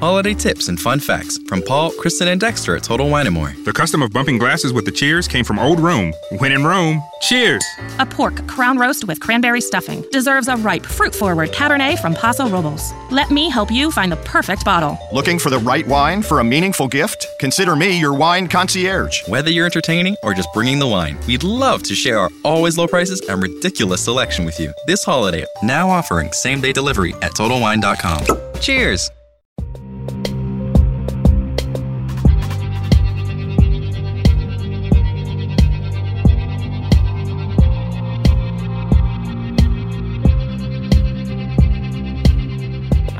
[0.00, 3.52] holiday tips and fun facts from Paul, Kristen, and Dexter at Total Wine & More.
[3.64, 6.12] The custom of bumping glasses with the cheers came from old Rome.
[6.38, 7.64] When in Rome, cheers!
[7.98, 12.92] A pork crown roast with cranberry stuffing deserves a ripe, fruit-forward Cabernet from Paso Robles.
[13.10, 14.98] Let me help you find the perfect bottle.
[15.12, 17.26] Looking for the right wine for a meaningful gift?
[17.40, 19.26] Consider me your wine concierge.
[19.28, 22.86] Whether you're entertaining or just bringing the wine, we'd love to share our always low
[22.86, 24.72] prices and ridiculous selection with you.
[24.86, 28.60] This holiday, now offering same-day delivery at TotalWine.com.
[28.60, 29.10] Cheers!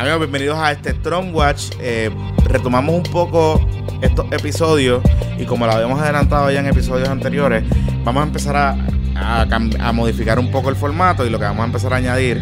[0.04, 1.70] Amigos, bienvenidos a este Trump Watch.
[1.80, 2.10] Eh,
[2.44, 3.58] retomamos un poco
[4.02, 5.02] estos episodios
[5.38, 7.64] y como lo habíamos adelantado ya en episodios anteriores,
[8.04, 9.46] vamos a empezar a,
[9.80, 12.38] a modificar un poco el formato y lo que vamos a empezar a añadir,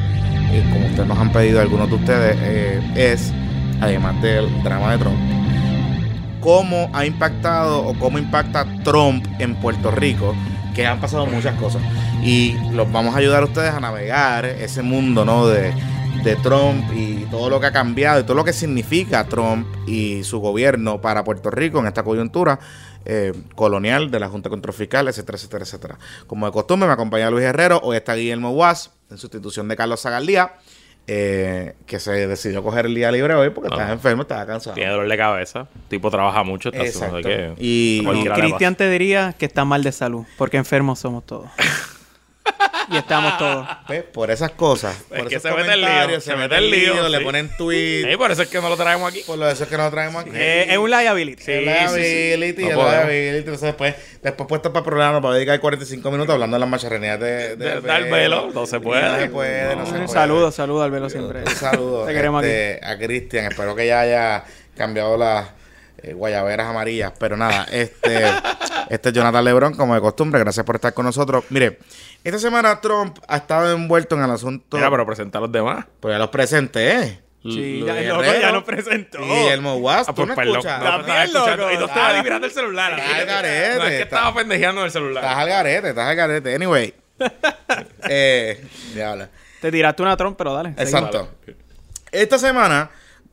[0.73, 3.33] como ustedes nos han pedido algunos de ustedes, eh, es,
[3.81, 5.19] además del drama de Trump,
[6.41, 10.35] cómo ha impactado o cómo impacta Trump en Puerto Rico,
[10.75, 11.81] que han pasado muchas cosas.
[12.25, 15.47] Y los vamos a ayudar a ustedes a navegar ese mundo, ¿no?
[15.47, 15.73] De,
[16.25, 20.23] de Trump y todo lo que ha cambiado y todo lo que significa Trump y
[20.25, 22.61] su gobierno para Puerto Rico en esta coyuntura
[23.05, 25.99] eh, colonial de la Junta Control Fiscal, etcétera, etcétera, etcétera.
[26.29, 30.01] Como de costumbre, me acompaña Luis Herrero, hoy está Guillermo Guas, en sustitución de Carlos
[30.01, 30.55] Zagaldía,
[31.09, 34.75] eh, que se decidió coger el día libre hoy porque estaba enfermo, estaba cansado.
[34.75, 35.61] Tiene dolor de cabeza.
[35.75, 36.69] El tipo trabaja mucho.
[36.69, 37.17] Está Exacto.
[37.17, 41.27] haciendo que Y- Y Cristian te diría que está mal de salud, porque enfermos somos
[41.27, 41.49] todos.
[42.89, 43.67] y estamos todos.
[43.87, 44.97] Pues, por esas cosas.
[45.11, 47.25] Es por que esos se mete el lío, se mete el lío, le sí.
[47.25, 47.59] ponen pasa.
[47.59, 48.09] tweets.
[48.11, 49.23] Sí, por eso es que no lo traemos aquí.
[49.27, 50.31] Por lo de eso es que no lo traemos aquí.
[50.35, 51.43] Eh, es un liability.
[51.43, 52.69] Sí, liability, sí.
[52.69, 53.39] el No liability.
[53.39, 57.19] Entonces, después, después puesto para el programa, para dedicar 45 minutos hablando de las macharrenías
[57.21, 59.03] de, De- del velo, no se puede.
[59.03, 60.09] No se puede, no, se puede.
[60.09, 61.41] Saludos, saludos al velo siempre.
[61.43, 63.47] Un saludo Te queremos este, a Cristian.
[63.47, 64.45] Espero que ya haya
[64.77, 65.49] cambiado las
[66.03, 67.13] eh, guayaberas amarillas.
[67.19, 68.25] Pero nada, este,
[68.91, 70.41] este es Jonathan Lebron, como de costumbre.
[70.41, 71.45] Gracias por estar con nosotros.
[71.51, 71.79] Mire,
[72.25, 74.77] esta semana Trump ha estado envuelto en el asunto.
[74.77, 75.87] Mira, pero presenta a los demás.
[76.01, 77.21] Pues ya los presenté.
[77.43, 79.19] Sí, Luis ya, loco ya nos presentó.
[79.21, 80.09] y Guillermo Guas.
[80.09, 80.57] Ah, ¿Tú pues no perdón.
[80.59, 80.79] escuchas?
[80.81, 81.73] No, También, loco.
[81.73, 82.93] Y tú estabas mirando el celular.
[82.93, 85.25] Estás al garete, No, es que estaba pendejeando en el celular.
[85.25, 86.55] Estás al garete, estás al garete.
[86.55, 86.95] Anyway.
[88.09, 89.29] eh, diablo.
[89.61, 90.75] Te tiraste una trompa, pero dale.
[90.79, 91.31] Exacto.
[92.13, 92.91] Esta semana,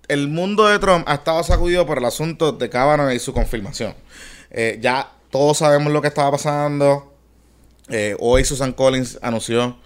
[0.08, 3.94] el mundo de Trump ha estado sacudido por el asunto de Kavanaugh y su confirmación.
[4.50, 7.09] Eh, ya todos sabemos lo que estaba pasando.
[7.90, 9.78] Eh, hoy Susan Collins anunció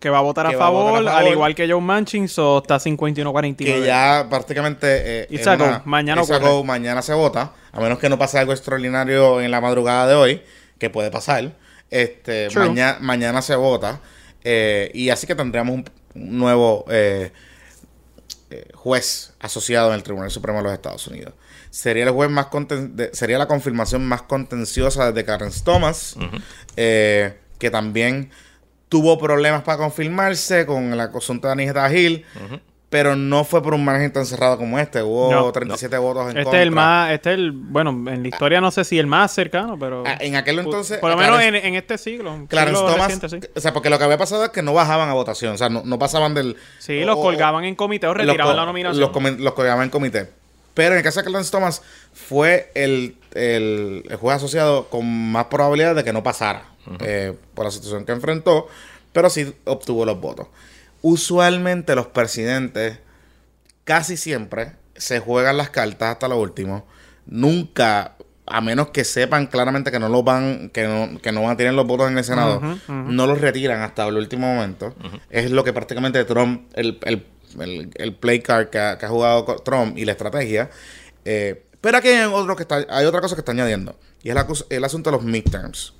[0.00, 1.26] Que va a votar a, favor, votar a favor.
[1.28, 3.56] al igual que Joe Manchin, so está 51-49.
[3.56, 4.86] que ya prácticamente
[5.22, 5.64] eh, It's es a go.
[5.64, 6.50] una- Mañana it's a ocurre.
[6.50, 6.64] go.
[6.64, 10.42] mañana se vota, a menos que no pase algo extraordinario en la madrugada de hoy,
[10.78, 11.52] que puede pasar.
[11.90, 14.00] Este, mañana, mañana se vota
[14.42, 15.84] eh, y así que tendríamos un,
[16.16, 17.30] un nuevo eh,
[18.74, 21.34] juez asociado en el Tribunal Supremo de los Estados Unidos.
[21.70, 26.16] Sería el juez más conten- de- sería la confirmación más contenciosa desde Clarence Thomas,
[26.76, 28.30] eh, que también
[28.90, 32.26] tuvo problemas para confirmarse con el asunto de Anijeta Gil,
[32.90, 35.02] pero no fue por un margen tan cerrado como este.
[35.02, 36.60] Hubo No, 37 votos en Este contra.
[36.60, 39.32] es el más, este es el, bueno, en la historia no sé si el más
[39.32, 40.04] cercano, pero...
[40.06, 42.44] Ah, en aquel entonces, Por lo menos Clarence- en, en este siglo.
[42.48, 43.52] Clarence siglo Thomas, reciente, sí.
[43.56, 45.70] o sea, porque lo que había pasado es que no bajaban a votación, o sea,
[45.70, 46.56] no, no pasaban del...
[46.78, 49.00] Sí, los colgaban en comité o retiraban la nominación.
[49.42, 50.28] Los colgaban en comité.
[50.74, 51.82] Pero en el caso de Clarence Thomas,
[52.12, 56.64] fue el, el, el juez asociado con más probabilidad de que no pasara
[57.00, 58.68] eh, por la situación que enfrentó,
[59.12, 60.48] pero sí obtuvo los votos.
[61.02, 62.98] Usualmente los presidentes
[63.84, 66.86] casi siempre se juegan las cartas hasta lo último.
[67.26, 71.52] Nunca, a menos que sepan claramente que no los van, que no, que no van
[71.52, 74.94] a tener los votos en el Senado, no los retiran hasta el último momento.
[75.30, 77.26] Es lo que prácticamente Trump, el, el,
[77.60, 80.70] el, el play card que ha, que ha jugado Trump y la estrategia.
[81.24, 83.98] Eh, pero aquí hay, otro que está, hay otra cosa que está añadiendo.
[84.22, 85.92] Y es la el asunto de los midterms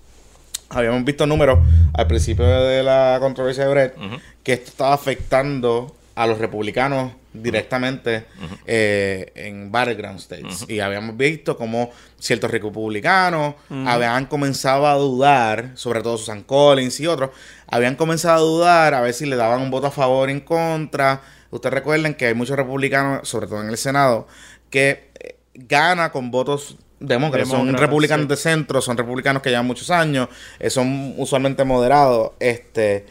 [0.74, 1.58] habíamos visto números
[1.92, 3.96] al principio de la controversia de Brett
[4.42, 8.24] que esto estaba afectando a los republicanos directamente
[8.64, 10.65] eh, en battleground states.
[10.68, 13.54] Y habíamos visto como ciertos republicanos
[13.86, 17.30] habían comenzado a dudar, sobre todo Susan Collins y otros,
[17.66, 20.41] habían comenzado a dudar a ver si le daban un voto a favor o en
[20.41, 21.22] contra.
[21.50, 24.28] Ustedes recuerden que hay muchos republicanos, sobre todo en el Senado,
[24.70, 27.48] que eh, gana con votos demócratas.
[27.48, 28.28] Son republicanos sí.
[28.28, 30.28] de centro, son republicanos que llevan muchos años,
[30.59, 32.33] eh, son usualmente moderados.
[32.41, 33.06] Este,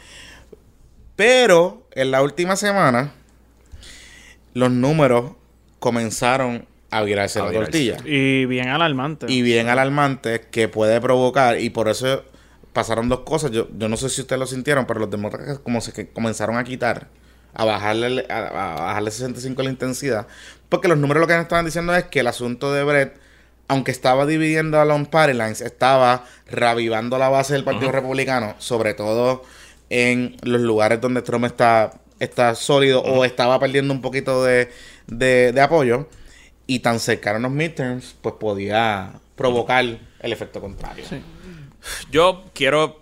[1.15, 3.13] pero en la última semana,
[4.53, 5.33] los números
[5.79, 7.71] comenzaron a virarse A la virarse.
[7.71, 7.97] tortilla.
[8.05, 9.25] Y bien alarmante.
[9.29, 12.23] Y bien alarmante que puede provocar, y por eso
[12.73, 13.51] pasaron dos cosas.
[13.51, 16.57] Yo, yo no sé si ustedes lo sintieron, pero los demócratas como se que comenzaron
[16.57, 17.07] a quitar
[17.53, 20.27] a bajarle, a, a bajarle 65 la intensidad.
[20.69, 23.19] Porque los números lo que nos estaban diciendo es que el asunto de Brett,
[23.73, 28.93] aunque estaba dividiendo a los party lines, estaba reavivando la base del Partido Republicano, sobre
[28.93, 29.43] todo
[29.89, 34.69] en los lugares donde Trump está, está sólido o estaba perdiendo un poquito de,
[35.07, 36.07] de- de apoyo.
[36.65, 41.03] Y tan cercano a los midterms, pues podía provocar el efecto contrario.
[42.09, 43.01] Yo quiero.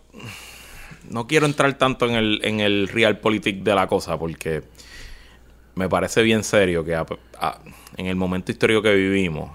[1.10, 4.64] No quiero entrar tanto en el, en el realpolitik de la cosa porque
[5.76, 7.06] me parece bien serio que a-
[7.40, 7.60] a-
[7.98, 9.52] en el momento histórico que vivimos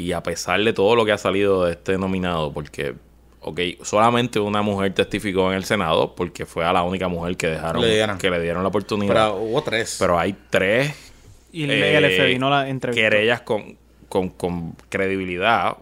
[0.00, 2.94] y a pesar de todo lo que ha salido de este nominado, porque,
[3.40, 7.48] ok, solamente una mujer testificó en el Senado porque fue a la única mujer que
[7.48, 8.18] dejaron, Le dieron.
[8.18, 9.12] que le dieron la oportunidad.
[9.12, 10.00] Pero Pero, hubo tres.
[10.18, 10.94] hay tres
[11.52, 13.00] Y eh, el FBI no la entrevistó.
[13.02, 13.76] querellas con,
[14.08, 15.76] con, con credibilidad.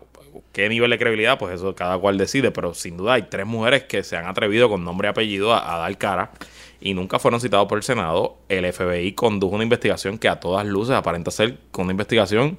[0.52, 1.38] ¿Qué nivel de credibilidad?
[1.38, 4.68] Pues eso cada cual decide, pero sin duda hay tres mujeres que se han atrevido
[4.68, 6.30] con nombre y apellido a, a dar cara
[6.80, 8.36] y nunca fueron citados por el Senado.
[8.48, 12.58] El FBI condujo una investigación que a todas luces aparenta ser con una investigación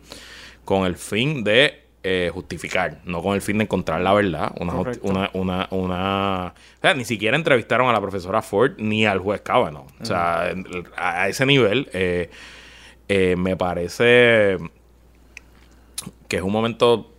[0.70, 4.54] con el fin de eh, justificar, no con el fin de encontrar la verdad.
[4.60, 9.18] Una, una, una, una- o sea, ni siquiera entrevistaron a la profesora Ford ni al
[9.18, 9.88] juez Kavanaugh.
[10.00, 12.30] O sea, en- a, ese nivel eh,
[13.08, 14.58] eh, me parece
[16.28, 17.12] que es un momento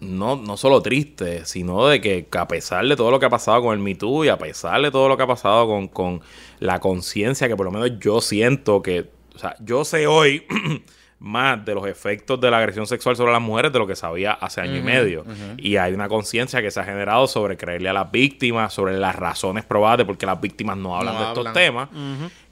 [0.00, 3.30] no, no solo triste, sino de que, que a pesar de todo lo que ha
[3.30, 5.86] pasado con el Me Too y a pesar de todo lo que ha pasado con,
[5.86, 6.20] con
[6.58, 10.44] la conciencia que por lo menos yo siento que, o sea, yo sé hoy
[11.18, 14.32] más de los efectos de la agresión sexual sobre las mujeres de lo que sabía
[14.32, 15.24] hace año y medio.
[15.56, 19.16] Y hay una conciencia que se ha generado sobre creerle a las víctimas, sobre las
[19.16, 21.88] razones probadas de por qué las víctimas no hablan No de estos temas.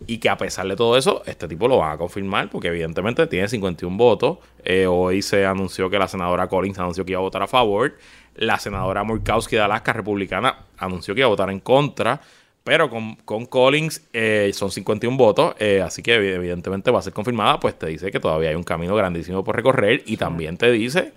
[0.06, 3.26] Y que a pesar de todo eso, este tipo lo van a confirmar porque evidentemente
[3.26, 4.38] tiene 51 votos.
[4.64, 7.96] Eh, hoy se anunció que la senadora Collins anunció que iba a votar a favor.
[8.36, 12.20] La senadora Murkowski de Alaska, republicana, anunció que iba a votar en contra.
[12.64, 17.02] Pero con, con Collins eh, son 51 votos, eh, así que evi- evidentemente va a
[17.02, 20.56] ser confirmada, pues te dice que todavía hay un camino grandísimo por recorrer y también
[20.56, 21.12] te dice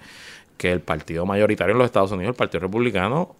[0.58, 3.34] que el partido mayoritario en los Estados Unidos, el Partido Republicano,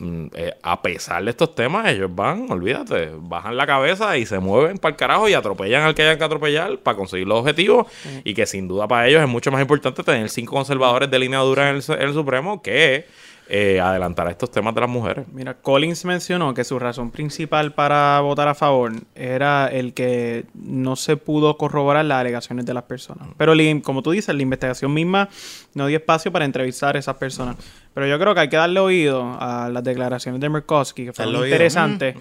[0.00, 4.38] mm, eh, a pesar de estos temas, ellos van, olvídate, bajan la cabeza y se
[4.38, 7.86] mueven para el carajo y atropellan al que hayan que atropellar para conseguir los objetivos.
[8.22, 11.38] Y que sin duda para ellos es mucho más importante tener cinco conservadores de línea
[11.38, 13.06] dura en el, en el Supremo que
[13.48, 15.26] eh, adelantar estos temas de las mujeres.
[15.32, 20.96] Mira, Collins mencionó que su razón principal para votar a favor era el que no
[20.96, 23.28] se pudo corroborar las alegaciones de las personas.
[23.36, 25.28] Pero como tú dices, la investigación misma
[25.74, 27.56] no dio espacio para entrevistar a esas personas.
[27.96, 31.34] Pero yo creo que hay que darle oído a las declaraciones de Murkowski, que fueron
[31.46, 32.14] interesantes.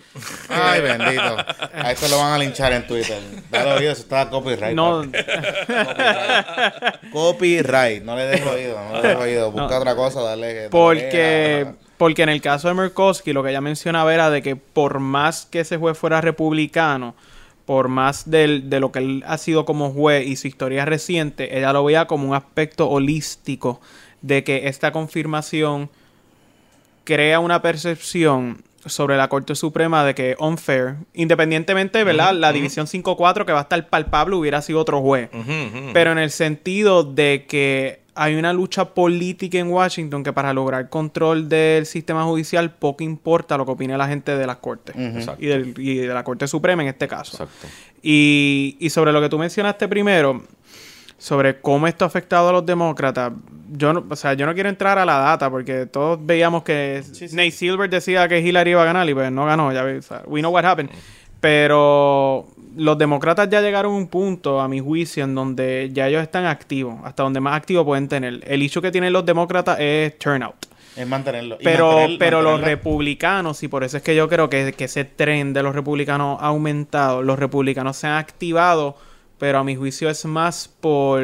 [0.48, 1.22] Ay, bendito.
[1.74, 3.19] A esto lo van a linchar en Twitter.
[3.51, 4.74] Dale oído, eso está copyright.
[4.74, 5.04] No.
[7.12, 8.04] Copyright.
[8.04, 9.51] No le des oído, no le des oído.
[9.51, 10.69] Busca otra cosa, dale.
[10.69, 11.68] Porque,
[11.98, 15.45] porque en el caso de Murkowski, lo que ella mencionaba era de que por más
[15.45, 17.16] que ese juez fuera republicano,
[17.66, 21.57] por más del- de lo que él ha sido como juez y su historia reciente,
[21.57, 23.81] ella lo veía como un aspecto holístico
[24.25, 25.89] de que esta confirmación
[27.04, 32.33] crea una percepción sobre la Corte Suprema de que unfair, independientemente, ¿verdad?
[32.33, 35.30] La división 5-4 que va a estar palpable hubiera sido otro juez.
[35.94, 40.89] Pero en el sentido de que hay una lucha política en Washington que para lograr
[40.89, 44.95] control del sistema judicial poco importa lo que opine la gente de las cortes
[45.39, 47.44] y, del- y de la Corte Suprema en este caso.
[47.44, 47.68] Exacto.
[48.01, 50.44] Y, y sobre lo que tú mencionaste primero,
[51.18, 53.32] sobre cómo esto ha afectado a los demócratas,
[53.72, 57.01] yo no, o sea, yo no quiero entrar a la data porque todos veíamos que
[57.32, 60.22] Nate Silver decía que Hillary iba a ganar y pues no ganó, ya o sea,
[60.28, 60.89] we know what happened.
[61.39, 66.22] Pero los demócratas ya llegaron a un punto, a mi juicio, en donde ya ellos
[66.22, 68.42] están activos, hasta donde más activos pueden tener.
[68.46, 70.56] El issue que tienen los demócratas es turnout.
[70.98, 71.58] Es mantenerlo.
[71.63, 75.06] Pero, mantener- pero los republicanos, y por eso es que yo creo que, que ese
[75.06, 78.98] tren de los republicanos ha aumentado, los republicanos se han activado,
[79.38, 81.24] pero a mi juicio es más por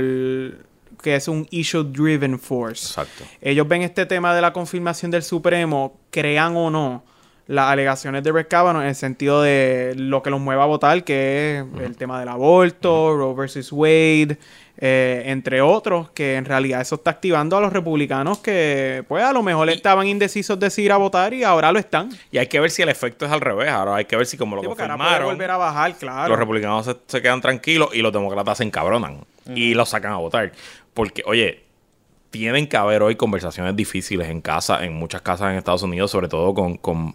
[1.01, 2.85] que es un issue driven force.
[2.85, 3.23] Exacto.
[3.41, 7.03] Ellos ven este tema de la confirmación del Supremo, crean o no
[7.47, 11.03] las alegaciones de Brett Kavanaugh en el sentido de lo que los mueva a votar,
[11.03, 14.37] que es el tema del aborto, Roe versus Wade,
[14.77, 19.33] eh, entre otros, que en realidad eso está activando a los republicanos que, pues, a
[19.33, 22.09] lo mejor estaban indecisos de si ir a votar y ahora lo están.
[22.31, 23.69] Y hay que ver si el efecto es al revés.
[23.69, 26.29] Ahora hay que ver si como lo Sí, confirmaron, volver a bajar, claro.
[26.29, 29.19] los republicanos se, se quedan tranquilos y los demócratas se encabronan
[29.53, 30.51] y los sacan a votar.
[30.93, 31.63] Porque, oye,
[32.29, 36.27] tienen que haber hoy conversaciones difíciles en casa, en muchas casas en Estados Unidos, sobre
[36.29, 37.13] todo con, con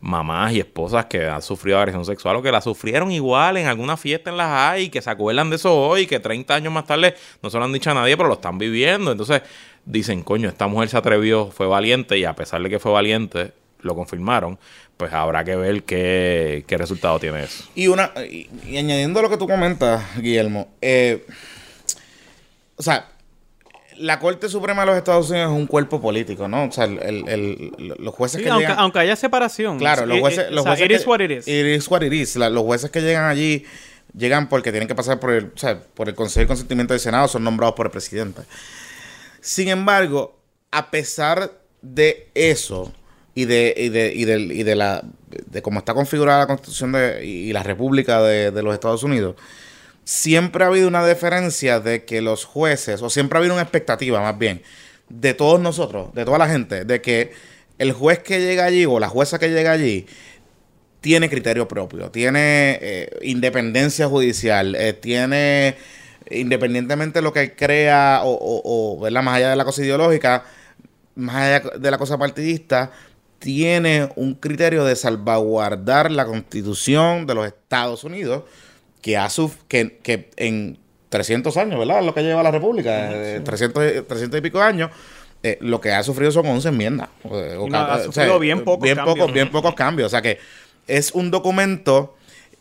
[0.00, 3.96] mamás y esposas que han sufrido agresión sexual o que la sufrieron igual en alguna
[3.96, 7.14] fiesta en las hay, que se acuerdan de eso hoy, que 30 años más tarde
[7.42, 9.10] no se lo han dicho a nadie, pero lo están viviendo.
[9.12, 9.42] Entonces
[9.84, 13.52] dicen, coño, esta mujer se atrevió, fue valiente y a pesar de que fue valiente,
[13.80, 14.58] lo confirmaron,
[14.96, 17.64] pues habrá que ver qué, qué resultado tiene eso.
[17.74, 21.26] Y una y, añadiendo lo que tú comentas, Guillermo, eh,
[22.76, 23.08] o sea,
[23.98, 26.64] la Corte Suprema de los Estados Unidos es un cuerpo político, ¿no?
[26.64, 28.78] O sea, el, el- el- los jueces Sí, que aunque, llegan...
[28.78, 29.78] aunque haya separación.
[29.78, 30.50] Claro, los jueces...
[30.50, 31.48] los o sea, jueces it is que- what it is.
[31.48, 32.36] It is what it is.
[32.36, 33.64] La- los jueces que llegan allí
[34.16, 37.00] llegan porque tienen que pasar por el, o sea, por el Consejo de Consentimiento del
[37.00, 38.42] Senado, son nombrados por el presidente.
[39.40, 40.38] Sin embargo,
[40.70, 42.92] a pesar de eso
[43.34, 45.02] y de, y de, y del- y de la
[45.50, 49.36] de cómo está configurada la Constitución de, y la República de, de los Estados Unidos,
[50.06, 54.20] siempre ha habido una deferencia de que los jueces, o siempre ha habido una expectativa
[54.22, 54.62] más bien,
[55.08, 57.32] de todos nosotros, de toda la gente, de que
[57.78, 60.06] el juez que llega allí o la jueza que llega allí
[61.00, 65.76] tiene criterio propio, tiene eh, independencia judicial, eh, tiene
[66.30, 70.44] independientemente de lo que crea o, o- o, más allá de la cosa ideológica,
[71.16, 72.92] más allá de la cosa partidista,
[73.38, 78.44] tiene un criterio de salvaguardar la constitución de los Estados Unidos
[79.06, 80.78] que, ha suf- que, que en
[81.10, 82.02] 300 años, ¿verdad?
[82.02, 84.90] Lo que lleva la República, eh, 300, 300 y pico años,
[85.44, 87.08] eh, lo que ha sufrido son 11 enmiendas.
[87.24, 89.16] eh, o no, ca- ha o sea, sufrido bien pocos bien cambios.
[89.16, 90.06] pocos, bien pocos cambios.
[90.08, 90.38] O sea que
[90.88, 92.16] es un documento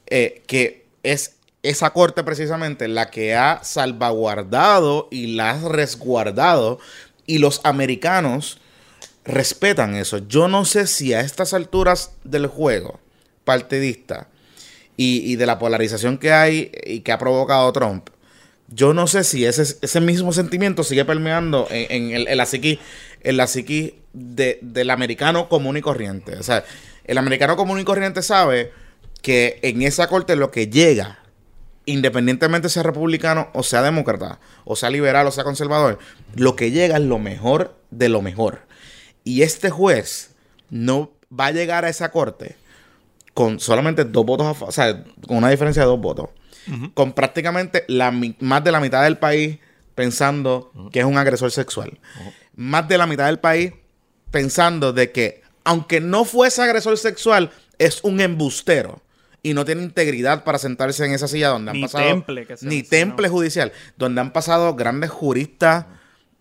[0.05, 6.77] eh, que es esa corte precisamente la que ha salvaguardado y la ha resguardado
[7.25, 8.59] y los americanos
[9.23, 10.19] respetan eso.
[10.19, 12.99] Yo no sé si a estas alturas del juego
[13.45, 14.27] partidista
[14.97, 18.09] y, y de la polarización que hay y que ha provocado Trump,
[18.67, 22.45] yo no sé si ese, ese mismo sentimiento sigue permeando en, en el- en la
[22.45, 22.79] psiqui,
[23.21, 23.37] en
[24.13, 26.35] de- del americano común y corriente.
[26.37, 26.63] O sea,
[27.03, 28.71] el americano común y corriente sabe
[29.21, 31.19] que en esa corte lo que llega,
[31.85, 35.99] independientemente sea republicano o sea demócrata, o sea liberal o sea conservador,
[36.35, 38.61] lo que llega es lo mejor de lo mejor.
[39.23, 40.31] Y este juez
[40.69, 42.55] no va a llegar a esa corte
[43.35, 46.29] con solamente dos votos, o sea, con una diferencia de dos votos,
[46.93, 49.59] con prácticamente la, más de la mitad del país
[49.93, 51.99] pensando que es un agresor sexual,
[52.55, 53.73] más de la mitad del país
[54.31, 59.01] pensando de que aunque no fuese agresor sexual, es un embustero
[59.43, 62.55] y no tiene integridad para sentarse en esa silla donde han Ni pasado temple que
[62.55, 65.87] se ni temple judicial, donde han pasado grandes juristas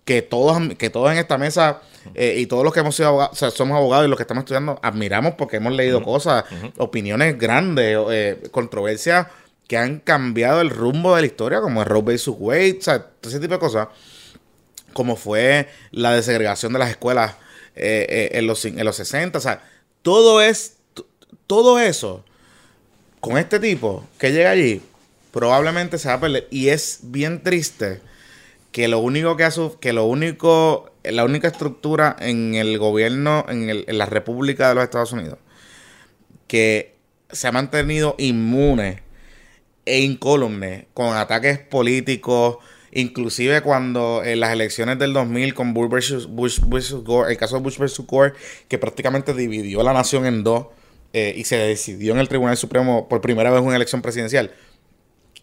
[0.04, 1.80] que todos, que todos en esta mesa
[2.14, 4.23] eh, y todos los que hemos sido abogados, o sea, somos abogados y los que
[4.23, 6.44] estamos estudiando, admiramos porque hemos leído cosas,
[6.76, 9.28] opiniones grandes, eh, controversias
[9.66, 12.28] que han cambiado el rumbo de la historia, como el Roe vs.
[12.28, 13.88] Wade, o sea, todo ese tipo de cosas,
[14.92, 17.34] como fue la desegregación de las escuelas
[17.75, 19.62] eh, en, los, en los 60, o sea,
[20.02, 20.76] todo es,
[21.46, 22.25] todo eso,
[23.20, 24.82] con este tipo que llega allí,
[25.32, 26.46] probablemente se va a perder.
[26.50, 28.02] Y es bien triste
[28.74, 29.48] que lo único que
[29.80, 34.74] que lo único, la única estructura en el gobierno, en, el- en la República de
[34.74, 35.38] los Estados Unidos,
[36.48, 36.96] que
[37.30, 39.04] se ha mantenido inmune
[39.86, 42.56] e incólume con ataques políticos,
[42.90, 47.54] inclusive cuando en las elecciones del 2000 con Bush versus, Bush versus Gore, el caso
[47.54, 48.32] de Bush versus Gore,
[48.66, 50.66] que prácticamente dividió la nación en dos
[51.12, 54.50] eh, y se decidió en el Tribunal Supremo por primera vez una elección presidencial.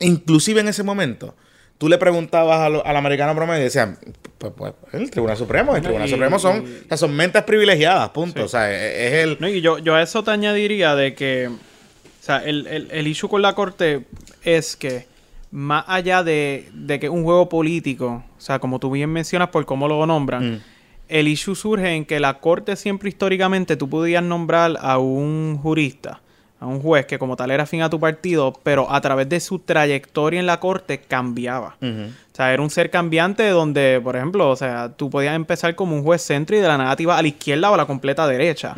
[0.01, 1.33] Inclusive en ese momento,
[1.81, 3.97] tú le preguntabas a lo- al americano promedio y decían,
[4.38, 8.07] pues, pues, el Tribunal Supremo, el Tribunal y- Supremo son, o sea, son mentes privilegiadas,
[8.11, 8.43] punto.
[8.43, 9.38] O sea, es, es el...
[9.39, 13.07] No, y yo, yo a eso te añadiría de que, o sea, el, el, el
[13.07, 14.05] issue con la corte
[14.43, 15.07] es que
[15.50, 19.50] más allá de, de que es un juego político, o sea, como tú bien mencionas
[19.50, 20.61] por cómo lo nombran, Mm.
[21.09, 26.21] el issue surge en que la corte siempre históricamente tú podías nombrar a un jurista,
[26.62, 29.39] a un juez que como tal era afín a tu partido, pero a través de
[29.39, 31.75] su trayectoria en la corte cambiaba.
[31.82, 35.96] O sea, era un ser cambiante donde, por ejemplo, o sea, tú podías empezar como
[35.96, 38.75] un juez centro y de la ibas a la izquierda o a la completa derecha.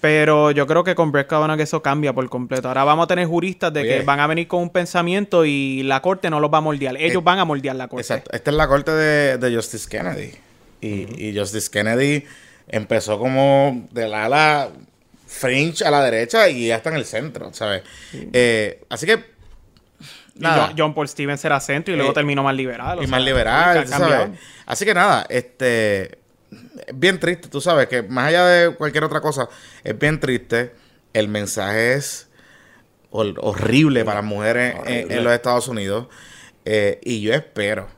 [0.00, 2.68] Pero yo creo que con Brett Kavanaugh eso cambia por completo.
[2.68, 3.88] Ahora vamos a tener juristas de Oye.
[3.98, 6.96] que van a venir con un pensamiento y la corte no los va a moldear.
[6.96, 8.02] Ellos Eh, van a moldear la corte.
[8.02, 8.30] Exacto.
[8.32, 10.30] Esta es la corte de, de Justice Kennedy.
[10.80, 12.22] Y, y Justice Kennedy
[12.68, 14.68] empezó como de la ala
[15.36, 17.82] fringe a la derecha y ya está en el centro, ¿sabes?
[18.32, 19.14] Eh, así que.
[20.34, 20.66] Y Nada.
[20.68, 22.98] John, John Paul Stevens era centro y luego Eh, terminó más liberal.
[22.98, 23.86] o y sea, más liberal.
[23.88, 24.38] ¿sabes?
[24.66, 26.18] Así que nada, este.
[26.86, 29.48] Es bien triste, tú sabes, que más allá de cualquier otra cosa,
[29.82, 30.72] es bien triste.
[31.12, 32.28] El mensaje es
[33.10, 36.06] hor- horrible para las mujeres en- los Estados Unidos.
[36.64, 37.88] Eh, y yo espero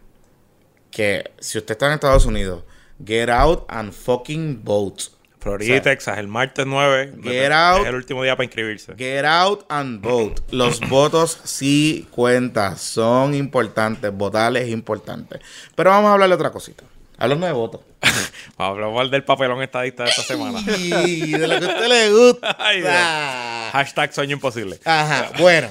[0.91, 2.63] que si usted está en Estados Unidos,
[3.05, 5.05] get out and fucking vote.
[5.41, 7.15] Florida y Texas, el martes 9.
[7.23, 7.83] Get out.
[7.83, 8.95] Es el último día para inscribirse.
[8.97, 10.43] Get out and vote.
[10.51, 14.13] Los votos sí cuentan, son importantes.
[14.13, 15.39] Votar es importante.
[15.75, 16.85] Pero vamos a hablar de otra cosita.
[17.19, 17.81] Hablando de votos.
[18.57, 20.61] Vamos a hablar del papelón estadista de esta semana.
[21.07, 22.57] Y de lo que a usted le gusta.
[22.61, 22.93] Ay, Dios.
[23.73, 24.79] Hashtag sueño imposible.
[24.85, 25.69] Ajá, bueno.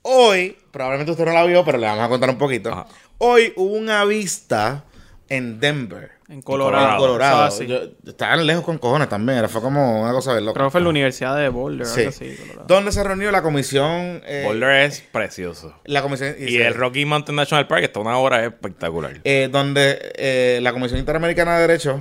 [0.00, 2.72] Hoy, probablemente usted no la vio, pero le vamos a contar un poquito.
[2.72, 2.86] Ajá.
[3.18, 4.84] Hoy hubo una vista
[5.28, 6.12] en Denver.
[6.32, 6.92] En Colorado.
[6.92, 7.62] En Colorado.
[7.62, 9.38] Yo- estaban lejos con cojones también.
[9.38, 10.54] Era, fue como una cosa de loco.
[10.54, 11.86] Creo que fue en la Universidad de Boulder.
[11.86, 12.00] Sí.
[12.00, 12.64] algo así, Colorado.
[12.66, 14.22] Donde se reunió la comisión.
[14.24, 15.74] eh, Boulder es precioso.
[15.84, 16.34] La comisión.
[16.38, 19.20] Y el Rocky Mountain National Park está una hora espectacular.
[19.24, 22.00] eh, donde eh, la Comisión Interamericana de Derechos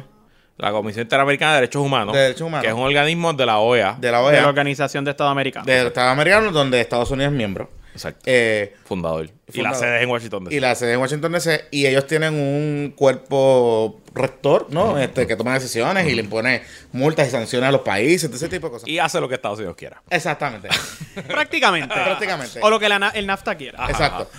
[0.57, 2.63] La Comisión Interamericana de Derechos Humanos, De Derechos Humanos.
[2.63, 3.97] que es un organismo de la OEA.
[3.99, 5.65] de la De OEA, la Organización de Estado Americano.
[5.65, 7.69] de Estados Americanos, donde Estados Unidos es miembro.
[7.93, 8.21] Exacto.
[8.25, 9.29] Eh, fundador.
[9.53, 10.55] Y la sede es en Washington DC.
[10.55, 14.97] y la sede en Washington DC y ellos tienen un cuerpo rector, ¿no?
[14.97, 18.67] Este que toma decisiones y le impone multas y sanciones a los países, ese tipo
[18.67, 18.87] de cosas.
[18.87, 20.01] Y hace lo que Estados Unidos quiera.
[20.09, 20.69] Exactamente.
[21.27, 21.93] Prácticamente.
[21.93, 22.59] Prácticamente.
[22.61, 23.85] O lo que la el NAFTA quiera.
[23.89, 24.29] Exacto.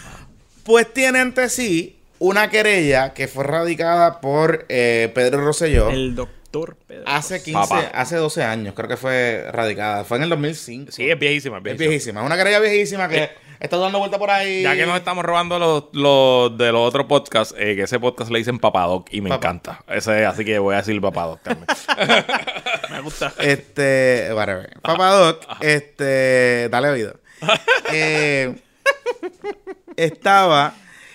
[0.64, 6.76] Pues tiene ante sí una querella que fue radicada por eh, Pedro Rosselló El doctor
[6.86, 7.04] Pedro.
[7.06, 7.90] hace 15, Papá.
[7.94, 10.04] hace 12 años, creo que fue radicada.
[10.04, 10.92] Fue en el 2005.
[10.92, 12.20] Sí, es viejísima, es Es viejísima.
[12.20, 14.62] Es una querella viejísima que Eh, está dando vuelta por ahí.
[14.62, 18.30] Ya que nos estamos robando los, los de los otros podcasts, eh, que ese podcast
[18.30, 19.48] le dicen Papadoc y me Papa.
[19.48, 19.84] encanta.
[19.88, 21.66] Ese, así que voy a decir Papadoc también.
[22.90, 23.32] Me gusta.
[23.38, 24.70] Este, whatever.
[24.82, 27.14] Papadoc, este, dale oído.
[27.94, 28.54] Eh,
[29.96, 30.74] estaba,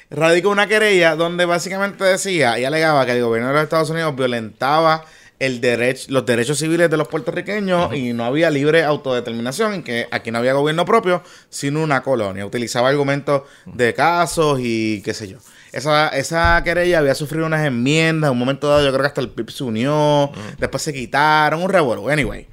[0.09, 4.15] radicó una querella donde básicamente decía y alegaba que el gobierno de los Estados Unidos
[4.15, 5.05] violentaba
[5.39, 10.07] el derecho, los derechos civiles de los puertorriqueños y no había libre autodeterminación, y que
[10.09, 12.45] aquí no había gobierno propio, sino una colonia.
[12.45, 15.37] Utilizaba argumentos de casos y qué sé yo.
[15.71, 19.21] Esa, esa querella había sufrido unas enmiendas, en un momento dado yo creo que hasta
[19.21, 22.09] el PIB se unió, después se quitaron, un revuelo.
[22.09, 22.47] Anyway,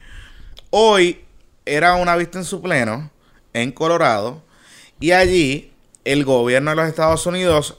[0.68, 1.25] hoy
[1.64, 3.11] era una vista en su pleno
[3.54, 4.42] en Colorado
[5.00, 5.74] y allí
[6.04, 7.78] el gobierno de los Estados Unidos,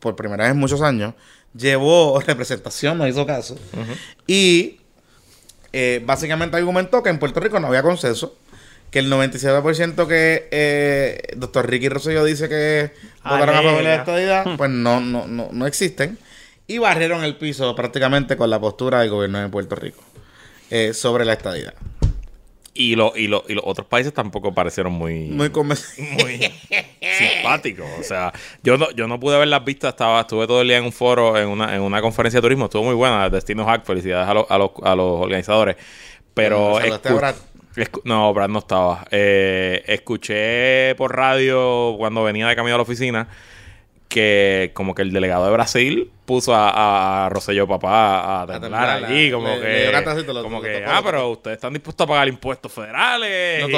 [0.00, 1.14] por primera vez en muchos años,
[1.54, 3.56] llevó representación, no hizo caso,
[4.26, 4.80] y
[5.72, 8.36] eh, básicamente argumentó que en Puerto Rico no había consenso,
[8.90, 12.92] que el 97% que eh, doctor Ricky Rosselló dice que
[13.24, 16.18] votaron a favor de la estadidad, pues no, no, no, no existen,
[16.66, 20.02] y barrieron el piso prácticamente con la postura del gobierno de Puerto Rico
[20.70, 21.74] eh, sobre la estadidad.
[22.74, 25.50] Y, lo, y, lo- y los otros países tampoco parecieron muy, Muy
[25.98, 26.40] muy
[27.00, 27.86] simpáticos.
[28.00, 28.32] O sea,
[28.62, 30.92] yo no, yo no pude ver las vistas, estaba, estuve todo el día en un
[30.92, 34.34] foro, en una, en una conferencia de turismo, estuvo muy buena, Destino Hack, felicidades a,
[34.34, 35.76] los- a, los, a los organizadores.
[36.34, 36.78] Pero
[38.04, 39.06] no, Brad no estaba.
[39.10, 43.28] Eh, escuché por radio cuando venía de camino a la oficina
[44.08, 49.04] que como que el delegado de Brasil puso a, a Rosselló papá a temblar temblar,
[49.04, 52.04] allí, como le- que, le dio como lo que tocó, ah, pero ustedes están dispuestos
[52.04, 53.72] a pagar impuestos federales, Lo y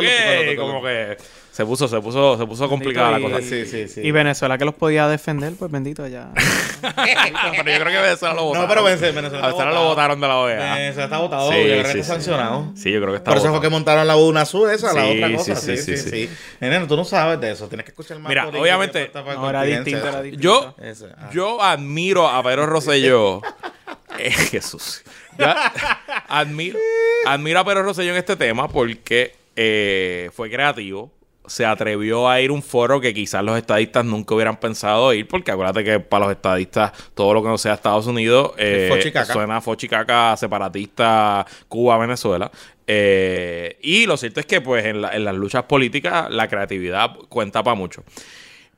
[0.00, 1.16] qué como que
[1.52, 3.40] se puso, se puso, se puso complicada la cosa.
[3.40, 4.00] y- Sí, sí, sí.
[4.02, 6.30] Y Venezuela que los podía defender, pues bendito ya.
[6.80, 8.68] pero yo creo que Venezuela lo votaron.
[8.68, 10.74] No, pero Vence- Venezuela Venezuela lo votaron de la OEA.
[10.76, 12.02] Venezuela está votado, Sí, yo creo que está sí.
[12.04, 12.72] sancionado.
[12.76, 15.04] Sí, yo creo que está Por eso fue que montaron la una azul esa, la
[15.06, 15.56] otra cosa.
[15.56, 16.30] sí, Sí, sí, sí.
[16.60, 18.28] Nene, tú no sabes de eso, tienes que escuchar más.
[18.28, 19.62] Mira, obviamente- No, contingencia.
[19.76, 20.42] distinto, era distinto.
[20.42, 20.74] Yo,
[21.18, 21.30] ah.
[21.32, 21.89] yo admiro
[22.28, 23.40] a Pedro Rosselló.
[24.18, 25.02] Eh, Jesús.
[26.28, 26.78] Admiro,
[27.26, 31.10] admiro a Pedro Rosselló en este tema porque eh, fue creativo.
[31.46, 35.26] Se atrevió a ir a un foro que quizás los estadistas nunca hubieran pensado ir,
[35.26, 39.32] porque acuérdate que para los estadistas todo lo que no sea Estados Unidos eh, fochicaca.
[39.32, 42.50] suena a fochicaca separatista Cuba-Venezuela.
[42.86, 47.16] Eh, y lo cierto es que pues en, la- en las luchas políticas la creatividad
[47.28, 48.04] cuenta para mucho.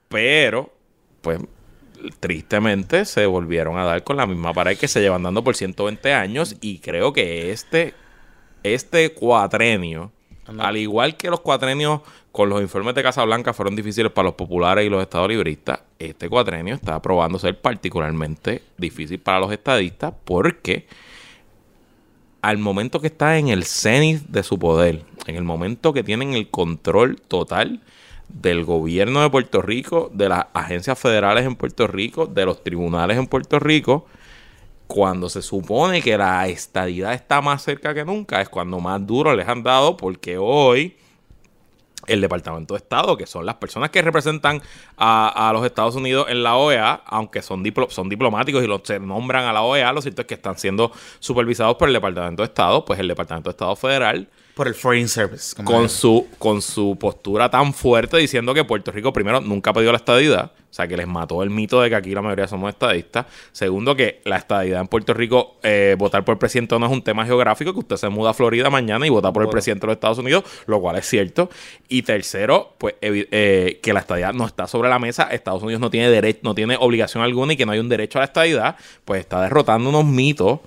[0.09, 0.73] Pero,
[1.21, 1.41] pues,
[2.21, 6.13] tristemente se volvieron a dar con la misma pared que se llevan dando por 120
[6.13, 6.57] años.
[6.61, 7.95] Y creo que este,
[8.63, 10.13] este cuatrenio,
[10.59, 14.87] al igual que los cuatrenios con los informes de Casablanca fueron difíciles para los populares
[14.87, 20.87] y los estados libristas, este cuatrenio está probando ser particularmente difícil para los estadistas porque
[22.41, 26.35] al momento que está en el cenit de su poder, en el momento que tienen
[26.35, 27.81] el control total
[28.33, 33.19] del gobierno de Puerto Rico, de las agencias federales en Puerto Rico, de los tribunales
[33.19, 34.07] en Puerto Rico,
[34.87, 39.35] cuando se supone que la estadidad está más cerca que nunca, es cuando más duro
[39.35, 40.97] les han dado, porque hoy
[42.07, 44.61] el Departamento de Estado, que son las personas que representan
[44.97, 48.81] a, a los Estados Unidos en la OEA, aunque son, diplo- son diplomáticos y los,
[48.85, 52.43] se nombran a la OEA, lo cierto es que están siendo supervisados por el Departamento
[52.43, 55.55] de Estado, pues el Departamento de Estado Federal por el Foreign Service.
[55.65, 59.93] con su, con su postura tan fuerte diciendo que Puerto Rico, primero, nunca ha pedido
[59.93, 60.53] la estadidad.
[60.73, 63.27] O sea, que les mató el mito de que aquí la mayoría somos estadistas.
[63.53, 67.03] Segundo, que la estadidad en Puerto Rico, eh, votar por el presidente no es un
[67.03, 69.89] tema geográfico, que usted se muda a Florida mañana y vota por el presidente de
[69.89, 71.51] los Estados Unidos, lo cual es cierto.
[71.91, 75.25] Y tercero, pues eh, que la estadidad no está sobre la mesa.
[75.25, 78.19] Estados Unidos no tiene derecho, no tiene obligación alguna y que no hay un derecho
[78.19, 80.61] a la estadidad, pues está derrotando unos mitos.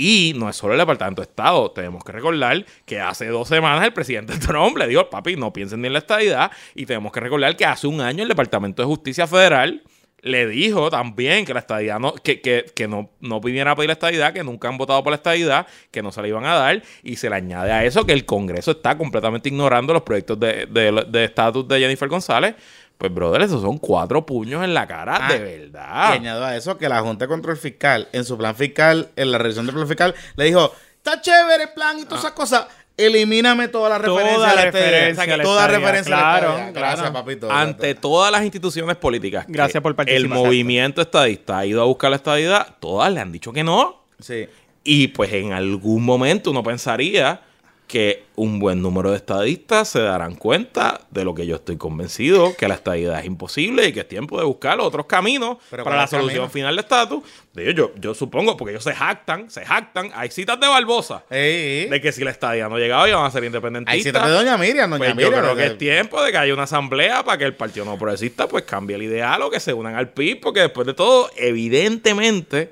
[0.00, 1.72] Y no es solo el Departamento de Estado.
[1.72, 5.80] Tenemos que recordar que hace dos semanas el presidente Trump le dijo, papi, no piensen
[5.80, 6.52] ni en la estadidad.
[6.76, 9.82] Y tenemos que recordar que hace un año el Departamento de Justicia Federal
[10.20, 13.86] le dijo también que la estadidad no, que, que, que no, no pidieran a pedir
[13.88, 16.54] la estadidad, que nunca han votado por la estadidad, que no se la iban a
[16.54, 16.82] dar.
[17.04, 20.66] Y se le añade a eso que el Congreso está completamente ignorando los proyectos de
[20.66, 22.54] de- de estatus de, Jennifer González.
[22.98, 26.12] Pues, brother, esos son cuatro puños en la cara, Ah, de verdad.
[26.14, 29.30] Y añado a eso que la Junta de Control Fiscal, en su plan fiscal, en
[29.30, 32.66] la revisión del plan fiscal, le dijo, está chévere el plan y todas esas cosas,
[32.96, 34.90] elimíname toda la Toda referencia a la estadidad".
[34.90, 36.72] referencia toda referencia a la claro.
[36.74, 37.12] Gracias, claro.
[37.12, 37.50] papito.
[37.52, 40.20] ante todas las instituciones políticas Gracias por participar.
[40.20, 44.02] el movimiento estadista ha ido a buscar la estadidad, todas le han dicho que no.
[44.18, 44.48] Sí.
[44.82, 47.42] Y pues en algún momento uno pensaría
[47.88, 52.54] que un buen número de estadistas se darán cuenta de lo que yo estoy convencido,
[52.54, 55.96] que la estadidad es imposible y que es tiempo de buscar otros caminos Pero para
[55.96, 56.50] ¿cuál la solución camino?
[56.52, 57.24] final de estatus.
[57.54, 61.88] Digo, yo, yo supongo, porque ellos se jactan, se jactan, hay citas de Barbosa, Ey,
[61.88, 63.94] de que si la estadidad no llegaba iban a ser independentistas.
[63.94, 65.42] Ahí citas de Doña Miriam, Doña Pues yo Miriam.
[65.42, 68.46] creo que es tiempo de que haya una asamblea para que el Partido No Progresista
[68.46, 72.70] pues cambie el ideal o que se unan al PIB, porque después de todo, evidentemente,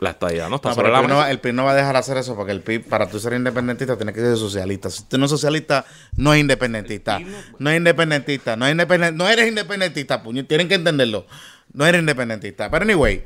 [0.00, 1.30] la estadidad no está No, sobre pero la el PIB, no va, mesa.
[1.30, 3.96] el PIB no va a dejar hacer eso porque el PIB, para tú ser independentista,
[3.96, 4.90] tienes que ser socialista.
[4.90, 5.84] Si tú no es socialista,
[6.16, 7.20] no es independentista.
[7.58, 8.56] No es independentista.
[8.56, 10.44] No, es independen- no eres independentista, puño.
[10.46, 11.26] Tienen que entenderlo.
[11.72, 12.70] No eres independentista.
[12.70, 13.24] Pero anyway.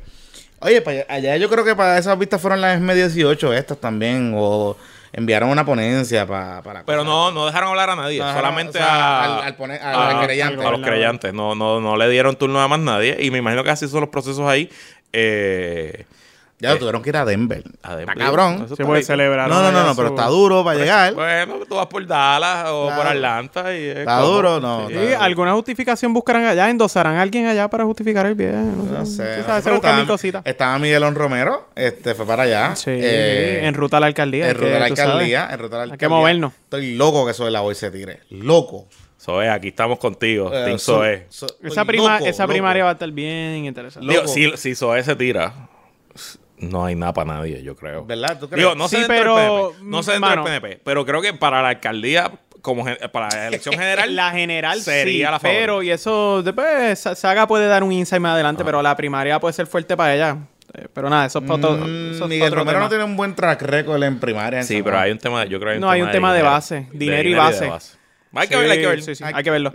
[0.61, 4.33] Oye, allá yo creo que para esas vistas fueron las M18 estas también.
[4.35, 4.75] O
[5.13, 6.61] enviaron una ponencia para...
[6.61, 8.87] para Pero no, no dejaron hablar a nadie, solamente o sea,
[9.21, 10.63] a, al- al pone- al- a- al creyente.
[10.65, 11.33] a los creyentes.
[11.33, 13.17] No, no, no le dieron turno a más nadie.
[13.19, 14.69] Y me imagino que así son los procesos ahí.
[15.13, 16.05] Eh,
[16.61, 17.63] Ya tuvieron que ir a Denver.
[17.83, 18.17] a Denver.
[18.17, 18.63] Está cabrón.
[18.65, 19.47] Eso Se puede celebrar.
[19.49, 21.13] No, no, no, no, pero está duro para llegar.
[21.13, 23.01] Bueno, tú vas por Dallas o Claro.
[23.01, 23.73] por Atlanta.
[23.77, 24.95] Y es Está duro, no, Sí.
[24.95, 28.77] Está- alguna justificación buscarán allá, endosarán a alguien allá para justificar el bien.
[28.77, 28.89] No sé.
[28.89, 30.41] Tú no sé, sabes, se pero buscan mil estaba, cositas.
[30.45, 32.75] estaba Miguelón Romero, este fue para allá.
[32.75, 34.49] Sí, Eh, en ruta a la alcaldía.
[34.49, 35.11] En ruta a la que tú sabes.
[35.13, 35.47] alcaldía.
[35.51, 35.97] En ruta a la Hay alcaldía.
[35.97, 36.53] que movernos.
[36.63, 38.19] Estoy loco que Zoe la hoy se tire.
[38.31, 38.87] Loco.
[39.21, 40.51] Zoe, aquí estamos contigo.
[40.53, 41.25] Eh, Team so- Zoe.
[41.29, 42.51] so- Esa, prima, loco, esa loco.
[42.53, 44.07] primaria va a estar bien interesante.
[44.07, 44.33] Digo, loco.
[44.33, 45.53] si, si Zoe se tira,
[46.59, 48.05] no hay nada para nadie, yo creo.
[48.05, 48.39] ¿Verdad?
[48.39, 48.63] ¿Tú crees?
[48.65, 49.89] Digo, no sé Sí, dentro pero, del PNP.
[49.91, 50.43] No sé dentro mano.
[50.43, 50.81] del PNP.
[50.83, 55.31] Pero creo que para la alcaldía, como para la elección general, La general sería sí,
[55.31, 55.59] la favorita.
[55.61, 58.33] pero y eso después Sa- Saga puede dar un insight más Ah.
[58.35, 60.37] adelante, pero la primaria puede ser fuerte para ella.
[60.73, 61.73] Eh, pero nada, eso es para Mm, eso
[62.13, 62.83] es para Miguel otro Romero tema.
[62.85, 64.59] no tiene un buen track record en primaria.
[64.59, 66.11] en Sí, pero hay un tema, yo creo que hay un No, tema hay un
[66.11, 66.53] tema de dinero.
[66.53, 67.71] base, dinero y de base.
[68.33, 69.03] Hay que verlo, hay que verlo.
[69.03, 69.73] Sí, sí, hay que verlo.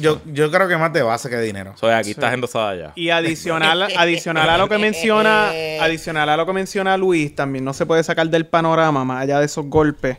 [0.00, 1.74] Yo, yo creo que más de base que dinero.
[1.76, 2.92] Zoe, aquí estás endosada ya.
[2.94, 5.48] Y adicional, adicional a lo que menciona,
[5.80, 9.40] adicional a lo que menciona Luis, también no se puede sacar del panorama, más allá
[9.40, 10.18] de esos golpes,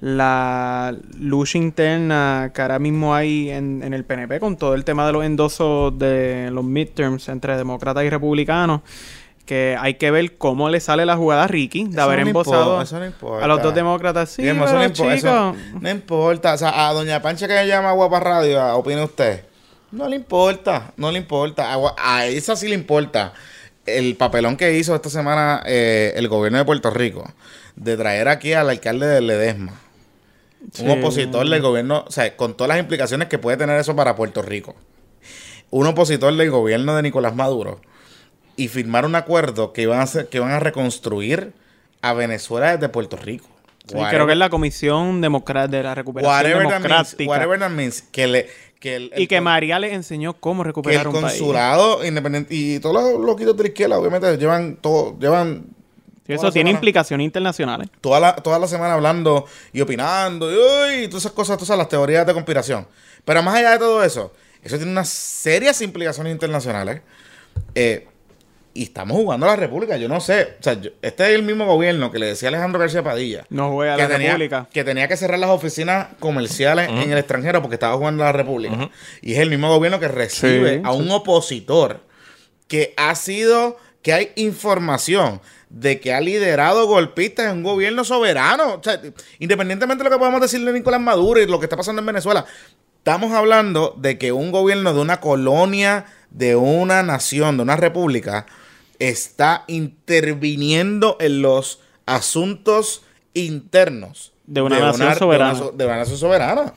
[0.00, 5.06] la lucha interna que ahora mismo hay en, en el PNP con todo el tema
[5.06, 8.80] de los endosos de los midterms entre demócratas y republicanos.
[9.48, 12.24] Que hay que ver cómo le sale la jugada a Ricky de Eso haber no
[12.24, 13.44] le embosado eso no importa.
[13.46, 14.28] a los dos demócratas.
[14.28, 16.52] Sí, eso pero, no, impo- eso chico, no importa.
[16.52, 19.44] O sea, a Doña Pancha que llama a Guapa Radio, a- opine usted.
[19.90, 21.74] No le importa, no le importa.
[21.96, 23.32] A, esa sí le importa.
[23.86, 27.24] El papelón que hizo esta semana eh, el gobierno de Puerto Rico
[27.74, 29.72] de traer aquí al alcalde de Ledesma.
[30.72, 30.82] Sí.
[30.84, 34.14] Un opositor del gobierno, o sea, con todas las implicaciones que puede tener eso para
[34.14, 34.74] Puerto Rico.
[35.70, 37.80] Un opositor del gobierno de Nicolás Maduro.
[38.58, 41.52] Y firmar un acuerdo que iban a, hacer, que iban a reconstruir
[42.02, 43.46] a Venezuela desde Puerto Rico.
[43.86, 47.30] sí, creo que es la Comisión Democra- de la Recuperación whatever that, means, Democrática.
[47.30, 48.48] whatever that means, que le
[48.80, 51.24] que el, y que María les enseñó cómo que recuperar el un país.
[51.38, 55.64] consulado independiente y todos los loquitos de la izquierda obviamente llevan todo llevan
[56.26, 57.88] Sí, eso tiene semana- implicaciones internacionales.
[58.00, 61.88] toda la toda la semana hablando y opinando y, uy, todas esas cosas todas las
[61.88, 62.86] teorías de conspiración
[63.24, 67.00] pero más allá de todo eso eso tiene unas serias implicaciones internacionales
[67.74, 68.06] eh,
[68.78, 71.42] y estamos jugando a la República yo no sé o sea yo- este es el
[71.42, 74.28] mismo gobierno que le decía a Alejandro García Padilla No juega a que la tenía,
[74.28, 74.68] República.
[74.72, 78.32] que tenía que cerrar las oficinas comerciales en el extranjero porque estaba jugando a la
[78.32, 78.90] República.
[79.22, 82.00] Y es el mismo gobierno que recibe Sí, a un opositor
[82.68, 88.74] que ha sido, que hay información de que ha liderado golpistas en un gobierno soberano.
[88.74, 89.00] O sea,
[89.38, 92.06] independientemente de lo que podamos decir de Nicolás Maduro y lo que está pasando en
[92.06, 92.44] Venezuela,
[92.98, 98.46] estamos hablando de que un gobierno de una colonia, de una nación, de una república,
[98.98, 103.02] está interviniendo en los asuntos
[103.34, 105.58] internos De una nación de soberana.
[105.58, 106.74] so- De una, nación soberana.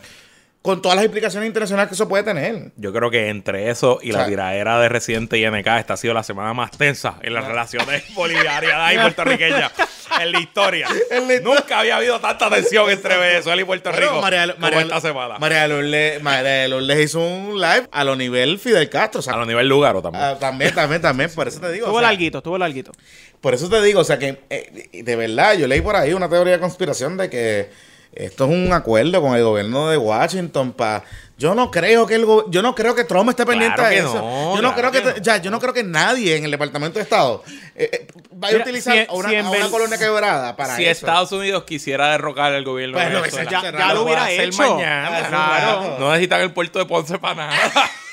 [0.62, 2.72] Con todas las implicaciones internacionales que eso puede tener.
[2.76, 5.98] Yo creo que entre eso y O la tiradera de Residente y NK, esta ha
[5.98, 9.72] sido la semana más tensa en las relaciones boliviarias y puertorriqueñas
[10.22, 10.88] en la historia.
[11.44, 15.02] Nunca había habido tanta tensión entre Venezuela y Puerto Rico Bueno, María, como María- esta
[15.02, 15.40] semana.
[15.40, 19.20] María de Lourdes, María de Lourdes hizo un live a lo nivel Fidel Castro.
[19.20, 20.24] O sea, A lo nivel Lugaro también.
[20.24, 21.32] ah, también, también, también.
[21.34, 21.86] Por eso te digo.
[21.86, 22.92] o Estuvo sea, larguito, estuvo larguito.
[23.42, 26.30] Por eso te digo, o sea que eh, de verdad, yo leí por ahí una
[26.30, 27.70] teoría de conspiración de que
[28.14, 31.04] esto es un acuerdo con el gobierno de Washington para
[31.38, 33.98] yo no creo que el go- yo no creo que Trump esté pendiente Claro de
[33.98, 34.14] eso.
[34.16, 35.24] no, yo no claro creo que, que te- no.
[35.26, 37.44] ya, yo no creo que nadie en el Departamento de Estado
[37.76, 40.76] eh, eh, vaya Mira, a utilizar si- a una, si a una colonia quebrada para
[40.76, 40.92] si eso.
[41.08, 44.58] Estados Unidos quisiera derrocar el gobierno Pues de Venezuela, Ya- ya lo hubiera hecho.
[44.76, 45.28] mañana.
[45.30, 45.96] Claro.
[46.00, 47.72] No necesitan el puerto de Ponce para nada.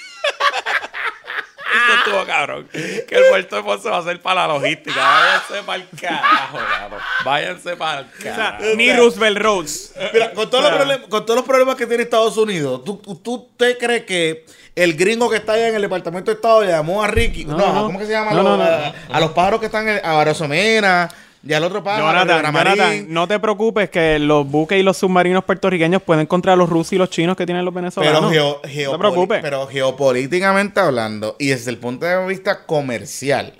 [1.74, 2.68] Esto estuvo cabrón.
[2.72, 4.94] Que el puerto de Ponce va a ser para la logística.
[5.00, 7.00] Váyanse para el carajo, cabrón.
[7.24, 8.64] Váyanse para el O sea, carajo.
[8.76, 9.92] ni Roosevelt Roads.
[10.12, 13.48] Mira, con todos, los problemas, con todos los problemas que tiene Estados Unidos, ¿tú, tú
[13.56, 17.08] te crees que el gringo que está allá en el Departamento de Estado llamó a
[17.08, 17.44] Ricky?
[17.44, 17.82] No, No, no.
[17.86, 18.30] ¿cómo que se llama?
[18.32, 18.62] No, Los- no, no.
[18.64, 21.08] A, a los pájaros que están en, a Barosomena
[21.46, 22.52] y al otro pájaro, Jonathan.
[22.52, 26.92] Jonathan, no te preocupes que los buques y los submarinos puertorriqueños pueden contra los rusos
[26.94, 28.32] y los chinos que tienen los Pero, venezolanos.
[28.32, 29.38] geo- no te preocupes.
[29.42, 33.54] pero geopolíticamente hablando y desde el punto de vista comercial,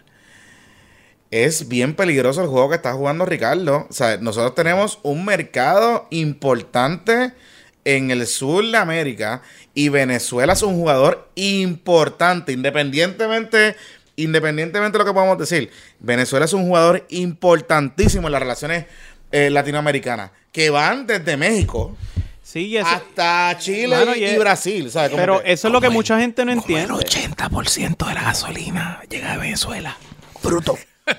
[1.30, 3.86] es bien peligroso el juego que está jugando Ricardo.
[3.88, 7.32] O sea, nosotros tenemos un mercado importante
[7.84, 9.42] en el sur de América
[9.74, 13.76] y Venezuela es un jugador importante, independientemente,
[14.22, 15.70] independientemente de lo que podamos decir.
[16.00, 18.84] Venezuela es un jugador importantísimo en las relaciones
[19.32, 21.96] eh, latinoamericanas, que van desde México
[22.42, 24.90] sí, y eso- hasta Chile y, Brasil.
[25.14, 26.92] pero que- eso es lo que mucha gente no entiende.
[26.92, 29.96] 80% de la gasolina llega de Venezuela.
[30.42, 30.78] bruto.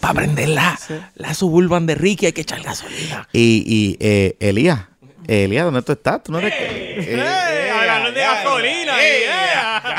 [0.00, 0.78] Para prender la,
[1.14, 3.26] la suburban de Ricky hay que echar gasolina.
[3.32, 4.80] Y, y eh, Elías,
[5.26, 6.22] Elías, ¿dónde tú estás?
[6.22, 8.92] ¿Tú no eres que- Eh, hablando de gasolina.
[9.02, 9.24] eh,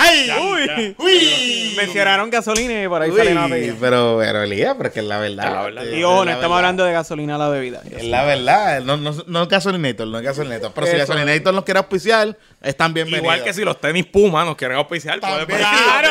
[0.05, 0.29] ¡Ay!
[0.31, 0.95] ¡Uy!
[0.97, 1.73] uy.
[1.77, 3.73] Mencionaron gasolina y por ahí salió una pega.
[3.79, 5.45] pero, pero Elías, pero es la verdad.
[5.45, 5.83] Es la verdad.
[5.85, 6.57] Y ojo, no estamos verdad.
[6.57, 7.81] hablando de gasolina a la bebida.
[7.89, 10.71] Es la verdad, no, no, no es Gasolinator, no es Gasolinator.
[10.73, 10.97] Pero si.
[10.97, 13.23] Gasolinator nos quiere auspiciar, están bienvenidos.
[13.23, 15.60] Igual que si los tenis Puma nos quieren auspiciar, pueden También.
[15.60, 16.08] Claro,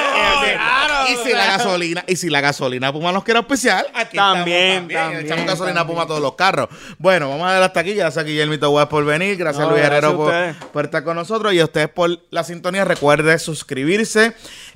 [0.46, 0.94] Eh, claro.
[1.12, 4.92] Y si la gasolina, y si la gasolina Puma nos quiere auspiciar, aquí También, estamos
[4.92, 5.86] también, Echamos gasolina también.
[5.94, 6.68] Puma a todos los carros.
[6.98, 7.94] Bueno, vamos a dar hasta aquí.
[7.94, 9.36] Gracias a Guillermo Guas por venir.
[9.36, 10.30] Gracias No, a Luis Herrero
[10.72, 11.52] por estar con nosotros.
[11.52, 12.84] Y a ustedes por la sintonía.
[12.84, 14.34] Recuerde suscribirse,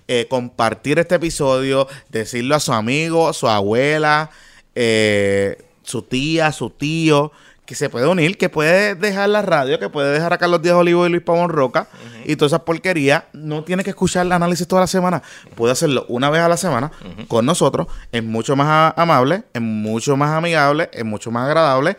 [0.09, 4.31] eh, compartir este episodio, decirlo a su amigo, su abuela,
[4.75, 7.33] eh, su tía, su tío,
[7.69, 10.77] que se puede unir, que puede dejar la radio, que puede dejar a Carlos Díaz
[10.77, 11.87] Olivo y Luis Pavón Roca
[12.25, 13.25] y todas esas porquerías.
[13.35, 15.23] No tiene que escuchar el análisis toda la semana.
[15.55, 16.91] Puede hacerlo una vez a la semana
[17.29, 17.87] con nosotros.
[18.11, 21.99] Es mucho más amable, es mucho más amigable, es mucho más agradable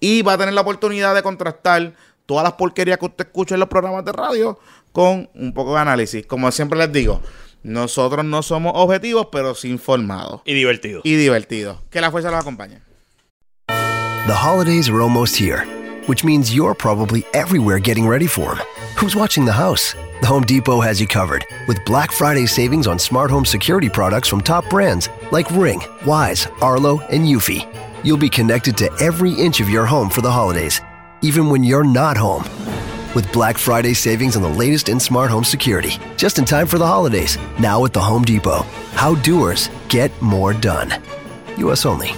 [0.00, 1.92] y va a tener la oportunidad de contrastar
[2.24, 4.58] todas las porquerías que usted escucha en los programas de radio
[4.90, 6.24] con un poco de análisis.
[6.24, 7.20] Como siempre les digo,
[7.62, 11.02] nosotros no somos objetivos, pero sí informados Y divertido.
[11.04, 11.76] y divertidos.
[11.90, 12.80] Que la fuerza los acompañe.
[14.26, 15.64] The holidays are almost here,
[16.04, 18.66] which means you're probably everywhere getting ready for them.
[18.98, 19.94] Who's watching the house?
[20.20, 24.28] The Home Depot has you covered with Black Friday savings on smart home security products
[24.28, 27.66] from top brands like Ring, Wise, Arlo, and Eufy.
[28.04, 30.82] You'll be connected to every inch of your home for the holidays,
[31.22, 32.42] even when you're not home.
[33.14, 36.76] With Black Friday savings on the latest in smart home security, just in time for
[36.76, 37.38] the holidays.
[37.58, 38.64] Now at the Home Depot.
[38.92, 40.92] How doers get more done.
[41.56, 41.86] U.S.
[41.86, 42.12] only.